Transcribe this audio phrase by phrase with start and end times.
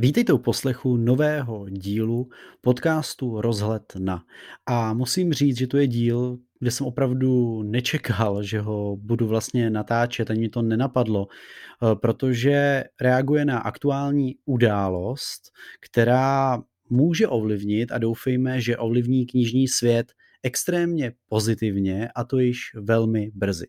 [0.00, 2.28] Vítejte u poslechu nového dílu
[2.60, 4.24] podcastu Rozhled na.
[4.66, 9.70] A musím říct, že to je díl, kde jsem opravdu nečekal, že ho budu vlastně
[9.70, 15.40] natáčet, ani mi to nenapadlo, eh, protože reaguje na aktuální událost,
[15.80, 20.12] která může ovlivnit a doufejme, že ovlivní knižní svět
[20.42, 23.66] extrémně pozitivně a to již velmi brzy.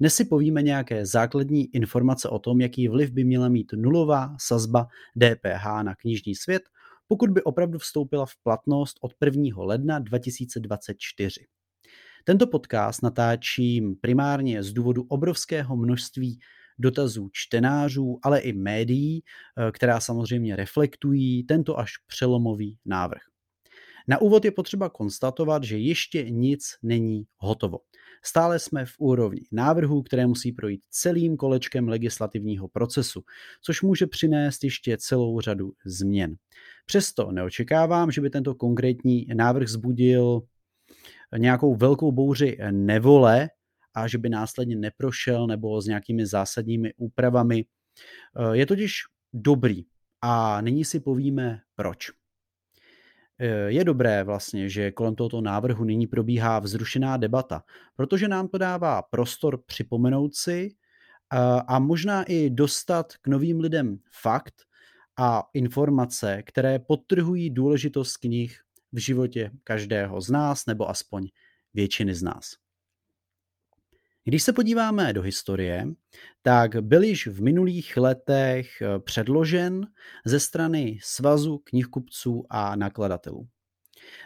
[0.00, 4.88] Dnes si povíme nějaké základní informace o tom, jaký vliv by měla mít nulová sazba
[5.16, 6.62] DPH na knižní svět,
[7.08, 9.64] pokud by opravdu vstoupila v platnost od 1.
[9.64, 11.46] ledna 2024.
[12.24, 16.38] Tento podcast natáčím primárně z důvodu obrovského množství
[16.78, 23.22] dotazů čtenářů, ale i médií, eh, která samozřejmě reflektují tento až přelomový návrh.
[24.08, 27.78] Na úvod je potřeba konstatovat, že ještě nic není hotovo.
[28.26, 33.22] Stále jsme v úrovni návrhů, které musí projít celým kolečkem legislativního procesu,
[33.62, 36.34] což může přinést ještě celou řadu změn.
[36.86, 40.42] Přesto neočekávám, že by tento konkrétní návrh zbudil
[41.36, 43.50] nějakou velkou bouři nevole
[43.94, 47.64] a že by následně neprošel nebo s nějakými zásadními úpravami.
[48.52, 48.92] Je totiž
[49.32, 49.82] dobrý
[50.22, 52.23] a nyní si povíme proč.
[53.38, 57.64] Eh, je dobré vlastně, že kolem tohoto návrhu nyní probíhá vzrušená debata,
[57.96, 60.74] protože nám to dává prostor připomenout si
[61.68, 64.54] a možná i dostat k novým lidem fakt
[65.16, 68.60] a informace, které podtrhují důležitost knih
[68.92, 71.28] v životě každého z nás, nebo aspoň
[71.74, 72.63] většiny z nás.
[74.26, 75.86] Když se podíváme do historie,
[76.42, 79.86] tak byl již v minulých letech eh, předložen
[80.24, 83.48] ze strany Svazu knihkupců a nakladatelů.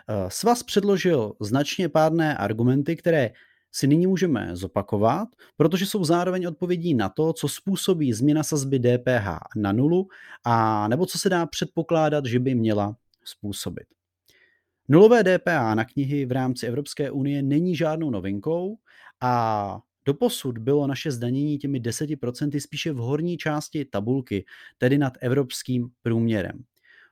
[0.08, 3.30] Eh, Svaz předložil značně pádné argumenty, které
[3.72, 9.38] si nyní můžeme zopakovat, protože jsou zároveň odpovědí na to, co způsobí změna sazby DPH
[9.56, 10.08] na nulu
[10.44, 13.86] a nebo co se dá předpokládat, že by měla způsobit.
[14.88, 18.78] Nulové DPH na knihy v rámci Evropské unie není žádnou novinkou
[19.20, 24.44] a Doposud bylo naše zdanění těmi 10% spíše v horní části tabulky,
[24.78, 26.64] tedy nad evropským průměrem.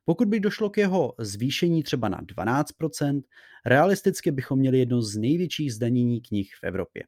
[0.05, 3.23] Pokud by došlo k jeho zvýšení třeba na 12%,
[3.67, 7.03] realisticky bychom měli jedno z největších zdanění knih v Evropě.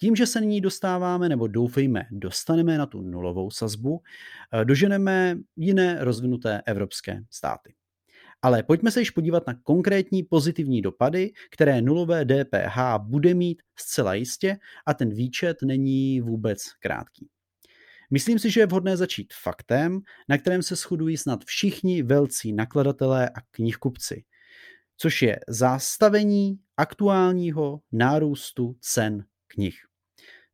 [0.00, 4.00] Tím, že se nyní dostáváme, nebo doufejme, dostaneme na tu nulovou sazbu,
[4.64, 7.74] doženeme jiné rozvinuté evropské státy.
[8.42, 14.14] Ale pojďme se již podívat na konkrétní pozitivní dopady, které nulové DPH bude mít zcela
[14.14, 17.28] jistě a ten výčet není vůbec krátký.
[18.10, 23.28] Myslím si, že je vhodné začít faktem, na kterém se shodují snad všichni velcí nakladatelé
[23.28, 24.24] a knihkupci,
[24.96, 29.87] což je zastavení aktuálního nárůstu cen knih.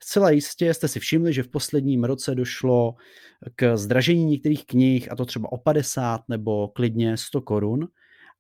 [0.07, 2.95] Zcela jistě jste si všimli, že v posledním roce došlo
[3.57, 7.89] k zdražení některých knih, a to třeba o 50 nebo klidně 100 korun.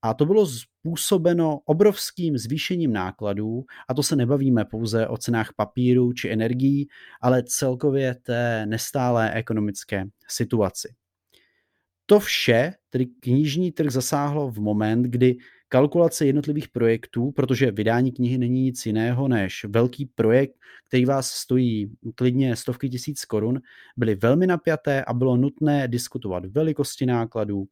[0.03, 6.12] A to bylo způsobeno obrovským zvýšením nákladů, a to se nebavíme pouze o cenách papíru
[6.12, 6.88] či energií,
[7.20, 10.94] ale celkově té nestálé ekonomické situaci.
[12.06, 15.36] To vše, tedy knižní trh zasáhlo v moment, kdy
[15.74, 20.54] kalkulace jednotlivých projektů, protože vydání knihy není nic jiného než velký projekt,
[20.88, 23.60] který vás stojí klidně stovky tisíc korun,
[23.96, 27.64] byly velmi napjaté a bylo nutné diskutovat velikosti nákladů,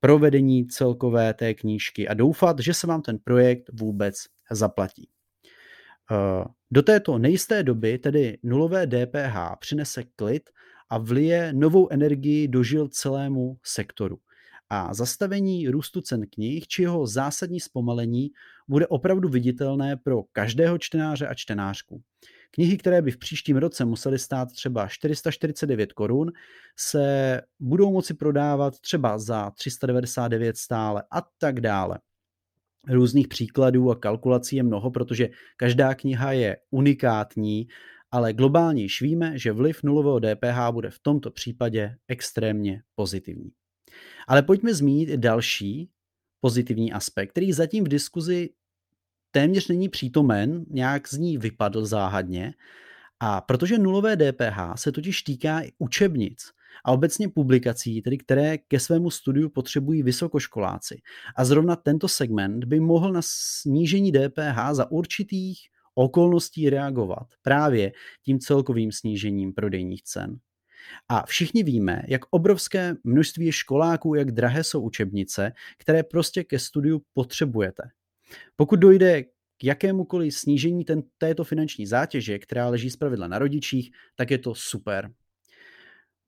[0.00, 4.14] provedení celkové té knížky a doufat, že se vám ten projekt vůbec
[4.50, 5.08] zaplatí.
[6.12, 10.50] Eh, do této nejisté doby, tedy nulové DPH, přinese klid
[10.90, 14.18] a vlije novou energii do žil celému sektoru
[14.82, 18.30] a zastavení růstu cen knih či jeho zásadní zpomalení
[18.68, 22.02] bude opravdu viditelné pro každého čtenáře a čtenářku.
[22.50, 26.32] Knihy, které by v příštím roce musely stát třeba 449 korun,
[26.76, 31.98] se budou moci prodávat třeba za 399 stále a tak dále.
[32.88, 37.66] Různých příkladů a kalkulací je mnoho, protože každá kniha je unikátní,
[38.10, 43.50] ale globálně již víme, že vliv nulového DPH bude v tomto případě extrémně pozitivní.
[44.28, 45.90] Ale pojďme zmínit i další
[46.40, 48.50] pozitivní aspekt, který zatím v diskuzi
[49.30, 52.54] téměř není přítomen, nějak z ní vypadl záhadně.
[53.20, 56.52] A protože nulové DPH se totiž týká i učebnic
[56.84, 61.00] a obecně publikací, tedy které ke svému studiu potřebují vysokoškoláci.
[61.36, 65.58] A zrovna tento segment by mohl na snížení DPH za určitých
[65.94, 67.92] okolností reagovat právě
[68.24, 70.38] tím celkovým snížením prodejních cen.
[71.08, 77.02] A všichni víme, jak obrovské množství školáků, jak drahé jsou učebnice, které prostě ke studiu
[77.12, 77.82] potřebujete.
[78.56, 79.22] Pokud dojde
[79.56, 84.54] k jakémukoliv snížení ten, této finanční zátěže, která leží zpravidla na rodičích, tak je to
[84.54, 85.10] super.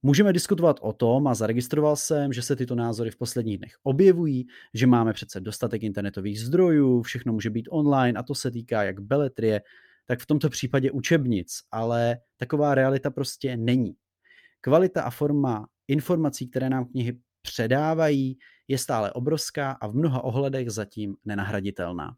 [0.02, 4.46] Můžeme diskutovat o tom, a zaregistroval jsem, že se tyto názory v posledních dnech objevují,
[4.74, 9.00] že máme přece dostatek internetových zdrojů, všechno může být online a to se týká jak
[9.00, 9.60] beletrie,
[10.04, 13.94] tak v tomto případě učebnic, ale taková realita prostě není.
[14.66, 20.70] Kvalita a forma informací, které nám knihy předávají, je stále obrovská a v mnoha ohledech
[20.70, 22.16] zatím nenahraditelná.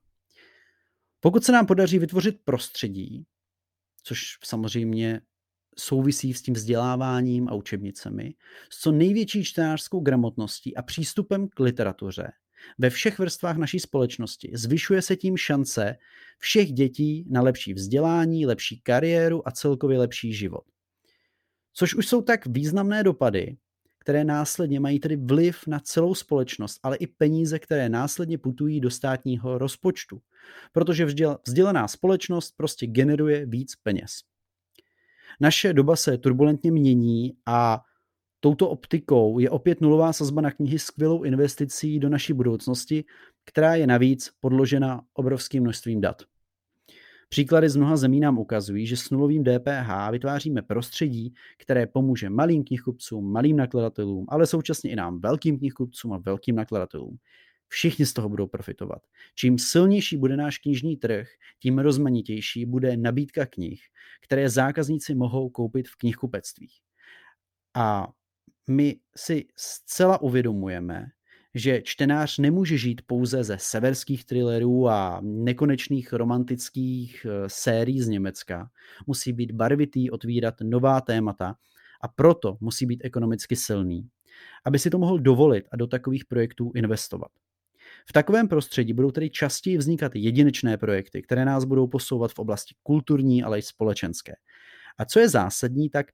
[1.20, 3.26] Pokud se nám podaří vytvořit prostředí,
[4.02, 5.20] což samozřejmě
[5.78, 8.34] souvisí s tím vzděláváním a učebnicemi,
[8.72, 12.32] s co největší čtenářskou gramotností a přístupem k literatuře
[12.78, 14.50] ve všech vrstvách naší společnosti.
[14.54, 15.96] Zvyšuje se tím šance
[16.38, 20.64] všech dětí na lepší vzdělání, lepší kariéru a celkově lepší život.
[21.78, 23.56] Což už jsou tak významné dopady,
[23.98, 28.90] které následně mají tedy vliv na celou společnost, ale i peníze, které následně putují do
[28.90, 30.20] státního rozpočtu.
[30.72, 31.06] Protože
[31.46, 34.20] vzdělaná společnost prostě generuje víc peněz.
[35.40, 37.82] Naše doba se turbulentně mění a
[38.40, 43.04] touto optikou je opět nulová sazba na knihy skvělou investicí do naší budoucnosti,
[43.44, 46.22] která je navíc podložena obrovským množstvím dat.
[47.28, 52.64] Příklady z mnoha zemí nám ukazují, že s nulovým DPH vytváříme prostředí, které pomůže malým
[52.64, 57.18] knihkupcům, malým nakladatelům, ale současně i nám velkým knihkupcům a velkým nakladatelům.
[57.68, 59.02] Všichni z toho budou profitovat.
[59.34, 61.28] Čím silnější bude náš knižní trh,
[61.62, 63.80] tím rozmanitější bude nabídka knih,
[64.24, 66.80] které zákazníci mohou koupit v knihkupectvích.
[67.74, 68.08] A
[68.70, 71.06] my si zcela uvědomujeme,
[71.58, 78.70] že čtenář nemůže žít pouze ze severských thrillerů a nekonečných romantických eh, sérií z Německa.
[79.06, 81.54] Musí být barvitý, otvírat nová témata
[82.00, 84.08] a proto musí být ekonomicky silný,
[84.64, 87.30] aby si to mohl dovolit a do takových projektů investovat.
[88.06, 92.74] V takovém prostředí budou tedy častěji vznikat jedinečné projekty, které nás budou posouvat v oblasti
[92.82, 94.32] kulturní, ale i společenské.
[94.98, 96.06] A co je zásadní, tak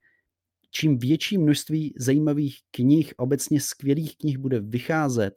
[0.76, 5.34] čím větší množství zajímavých knih, obecně skvělých knih bude vycházet,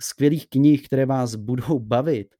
[0.00, 2.34] skvělých knih, které vás budou bavit,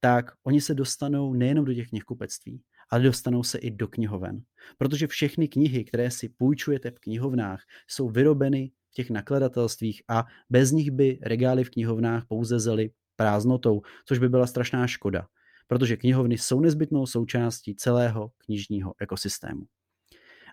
[0.00, 4.42] tak oni se dostanou nejenom do těch knihkupectví, ale dostanou se i do knihoven.
[4.78, 10.70] Protože všechny knihy, které si půjčujete v knihovnách, jsou vyrobeny v těch nakladatelstvích a bez
[10.70, 15.26] nich by regály v knihovnách pouze zely prázdnotou, což by byla strašná škoda,
[15.66, 19.66] protože knihovny jsou nezbytnou součástí celého knižního ekosystému.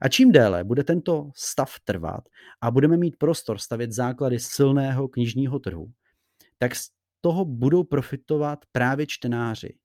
[0.04, 2.24] A čím déle bude tento stav trvat
[2.62, 5.92] a budeme mít prostor stavět základy silného knižního trhu,
[6.58, 6.90] tak z
[7.22, 9.78] toho budou profitovat právě čtenáři.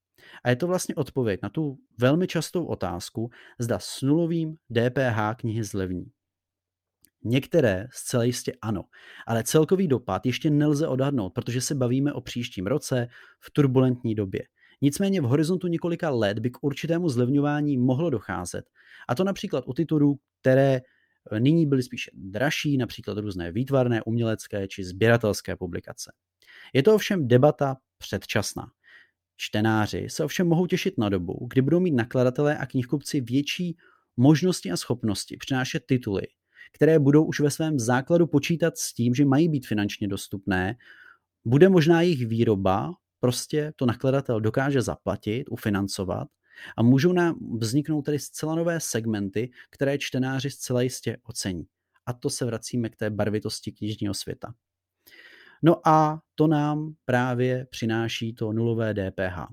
[0.45, 5.65] A je to vlastně odpověď na tu velmi častou otázku, zda s nulovým DPH knihy
[5.65, 6.05] zlevní.
[7.25, 8.85] Některé zcela jistě ano,
[9.27, 13.09] ale celkový dopad ještě nelze odhadnout, protože se bavíme o příštím roce
[13.41, 14.41] v turbulentní době.
[14.81, 18.65] Nicméně v horizontu několika let by k určitému zlevňování mohlo docházet.
[19.09, 20.81] A to například u titulů, které
[21.33, 26.13] eh, nyní byly spíše dražší, například různé výtvarné, umělecké či sběratelské publikace.
[26.73, 28.67] Je to ovšem debata předčasná.
[29.37, 33.77] Čtenáři se ovšem mohou těšit na dobu, kdy budou mít nakladatelé a knihkupci větší
[34.17, 36.23] možnosti a schopnosti přinášet tituly,
[36.73, 40.77] které budou už ve svém základu počítat s tím, že mají být finančně dostupné,
[41.45, 46.29] bude možná jejich výroba prostě to nakladatel dokáže zaplatit, ufinancovat
[46.77, 51.67] a můžou nám vzniknout tedy zcela nové segmenty, které čtenáři zcela jistě ocení.
[52.07, 54.55] A to se vracíme k té barvitosti knižního světa.
[55.63, 59.53] No a to nám právě přináší to nulové DPH.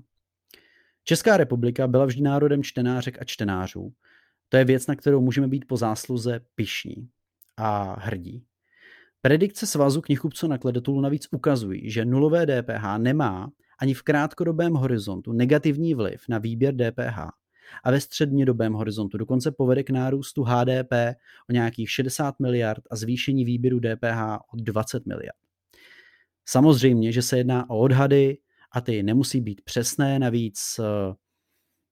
[1.04, 3.92] Česká republika byla vždy národem čtenářek a čtenářů.
[4.48, 7.08] To je věc, na kterou můžeme být po zásluze pišní
[7.56, 8.44] a hrdí.
[9.22, 15.94] Predikce Svazu knihkupců nakladatelů navíc ukazují, že nulové DPH nemá ani v krátkodobém horizontu negativní
[15.94, 17.18] vliv na výběr DPH
[17.84, 20.92] a ve střednědobém horizontu dokonce povede k nárůstu HDP
[21.50, 25.36] o nějakých 60 miliard a zvýšení výběru DPH o 20 miliard.
[26.48, 28.38] Samozřejmě, že se jedná o odhady
[28.72, 31.14] a ty nemusí být přesné, navíc eh,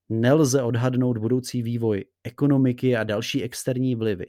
[0.09, 4.27] nelze odhadnout budoucí vývoj ekonomiky a další externí vlivy.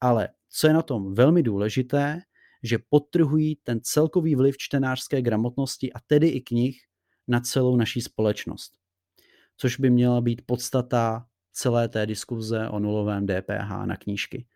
[0.00, 2.20] Ale co je na tom velmi důležité,
[2.62, 6.80] že podtrhují ten celkový vliv čtenářské gramotnosti a tedy i knih
[7.28, 8.72] na celou naší společnost.
[9.56, 14.46] Což by měla být podstata celé té diskuze o nulovém DPH na knížky.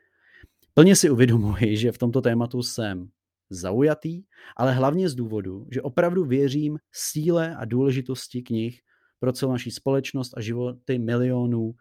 [0.74, 3.08] Plně si uvědomuji, že v tomto tématu jsem
[3.50, 4.22] zaujatý,
[4.56, 8.80] ale hlavně z důvodu, že opravdu věřím síle a důležitosti knih
[9.20, 11.74] pro celou naší společnost a životy milionů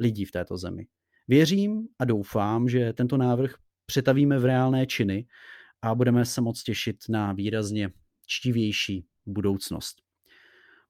[0.00, 0.86] lidí v této zemi.
[1.28, 3.54] Věřím a doufám, že tento návrh
[3.86, 5.26] přetavíme v reálné činy
[5.82, 7.90] a budeme se moc těšit na výrazně
[8.26, 10.03] čtivější budoucnost.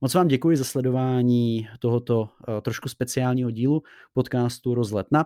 [0.04, 3.82] Moc vám děkuji za sledování tohoto uh, trošku speciálního dílu
[4.12, 5.24] podcastu Rozletna.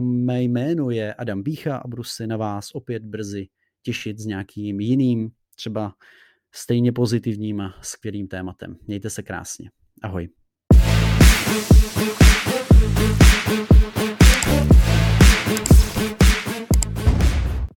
[0.00, 3.48] Mé jméno je Adam Bícha a budu se na vás opět brzy
[3.82, 5.94] těšit s nějakým jiným, třeba
[6.54, 8.76] stejně pozitivním a skvělým tématem.
[8.86, 9.70] Mějte se krásně.
[10.02, 10.28] Ahoj.